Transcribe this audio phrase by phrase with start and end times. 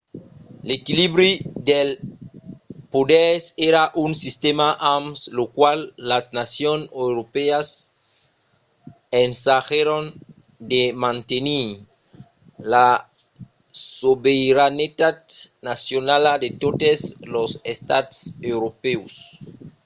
[0.67, 1.31] l'equilibri
[1.69, 1.95] dels
[2.93, 5.79] poders èra un sistèma amb lo qual
[6.11, 7.67] las nacions europèas
[9.25, 10.03] ensagèron
[10.71, 11.67] de mantenir
[12.73, 12.89] la
[13.99, 15.17] sobeiranetat
[15.69, 16.99] nacionala de totes
[17.33, 18.15] los estats
[18.53, 19.13] europèus